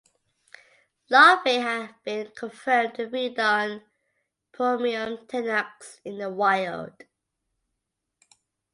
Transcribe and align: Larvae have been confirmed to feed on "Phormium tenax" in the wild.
Larvae 1.11 1.59
have 1.59 1.93
been 2.03 2.31
confirmed 2.35 2.95
to 2.95 3.07
feed 3.07 3.39
on 3.39 3.83
"Phormium 4.51 5.27
tenax" 5.27 5.99
in 6.03 6.17
the 6.17 6.31
wild. 6.31 7.03